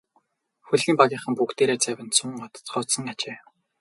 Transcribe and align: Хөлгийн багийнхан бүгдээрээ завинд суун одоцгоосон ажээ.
Хөлгийн 0.67 0.99
багийнхан 0.99 1.33
бүгдээрээ 1.35 1.79
завинд 1.85 2.13
суун 2.17 2.43
одоцгоосон 2.45 3.05
ажээ. 3.13 3.37